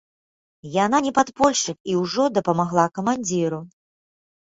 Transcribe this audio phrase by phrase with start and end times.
[0.83, 3.61] Яна не падпольшчык і ўжо дапамагла камандзіру.